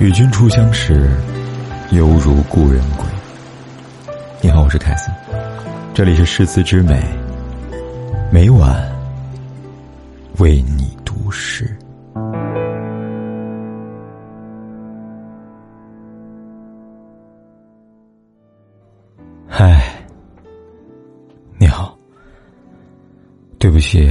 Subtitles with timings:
[0.00, 1.10] 与君初相识，
[1.90, 3.04] 犹如故人归。
[4.40, 5.10] 你好，我是凯斯，
[5.92, 7.02] 这里是诗词之美，
[8.32, 8.80] 每晚
[10.38, 11.76] 为你读诗。
[19.48, 19.82] 嗨，
[21.58, 21.98] 你好，
[23.58, 24.08] 对不起，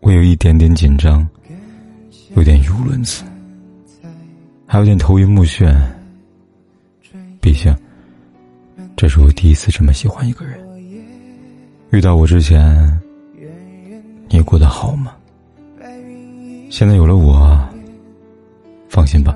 [0.00, 1.24] 我有一点点紧张，
[2.34, 3.22] 有点语无伦次。
[4.70, 5.74] 还有点头晕目眩，
[7.40, 7.74] 毕竟
[8.94, 10.60] 这是我第一次这么喜欢一个人。
[11.90, 13.00] 遇到我之前，
[14.28, 15.16] 你过得好吗？
[16.70, 17.66] 现在有了我，
[18.90, 19.34] 放心吧，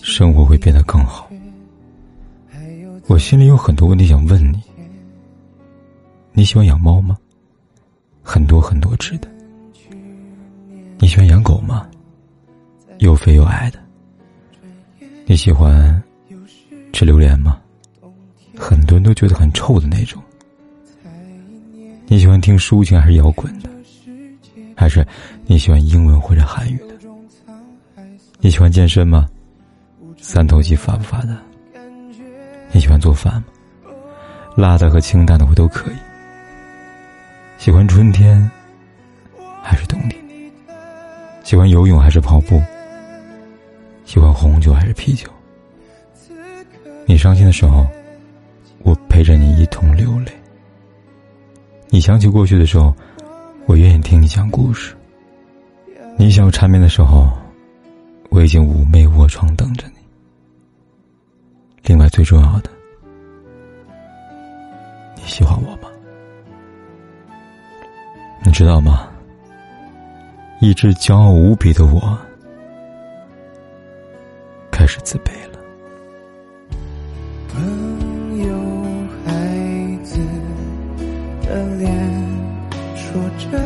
[0.00, 1.30] 生活会变得更好。
[3.06, 4.62] 我心里有很多问题想问你：
[6.32, 7.18] 你喜欢养猫吗？
[8.22, 9.28] 很多很多只的。
[10.98, 11.86] 你喜欢养狗吗？
[13.00, 13.78] 又肥又矮的。
[15.30, 16.02] 你喜欢
[16.92, 17.60] 吃榴莲吗？
[18.58, 20.20] 很多人都觉得很臭的那种。
[22.08, 23.70] 你喜欢听抒情还是摇滚的？
[24.76, 25.06] 还是
[25.46, 26.96] 你喜欢英文或者韩语的？
[28.40, 29.28] 你喜欢健身吗？
[30.18, 31.40] 三头肌发不发达？
[32.72, 33.44] 你喜欢做饭吗？
[34.56, 35.96] 辣的和清淡的我都可以。
[37.56, 38.50] 喜欢春天
[39.62, 40.20] 还是冬天？
[41.44, 42.60] 喜欢游泳还是跑步？
[44.10, 45.30] 喜欢红酒还是啤酒？
[47.06, 47.86] 你伤心的时候，
[48.82, 50.32] 我陪着你一同流泪。
[51.90, 52.92] 你想起过去的时候，
[53.66, 54.96] 我愿意听你讲故事。
[56.18, 57.30] 你想要缠绵的时候，
[58.30, 59.94] 我已经妩媚卧床等着你。
[61.84, 62.70] 另外最重要的，
[65.14, 65.88] 你喜欢我吗？
[68.42, 69.08] 你知道吗？
[70.60, 72.18] 一直骄傲无比的我。
[74.80, 75.58] 开始自卑了。
[77.52, 78.56] 朋友，
[79.26, 79.30] 孩
[80.02, 80.18] 子
[81.42, 81.92] 的脸，
[82.96, 83.58] 说着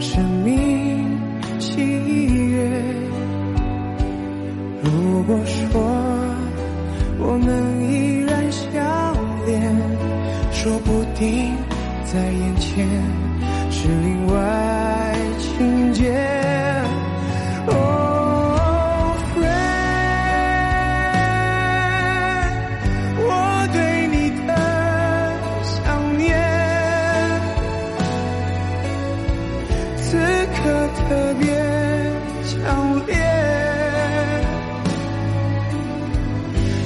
[0.00, 1.20] 生命
[1.60, 2.66] 喜悦。
[4.82, 5.78] 如果说
[7.18, 8.64] 我们依然相
[9.44, 9.60] 恋，
[10.52, 11.54] 说不定
[12.06, 12.88] 在眼前
[13.70, 14.57] 是另外。
[31.08, 31.46] 特别
[32.44, 33.16] 强烈，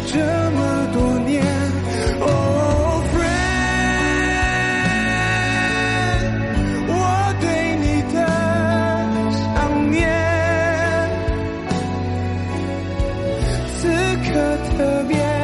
[0.07, 0.15] 这
[0.53, 0.59] 么
[0.93, 1.43] 多年，
[2.21, 3.43] 哦，friend，
[6.89, 6.93] 我
[7.41, 7.45] 对
[7.83, 7.85] 你
[8.15, 8.17] 的
[9.35, 9.43] 想
[9.91, 9.99] 念
[13.81, 13.81] 此
[14.31, 14.31] 刻
[14.77, 14.79] 特
[15.09, 15.42] 别。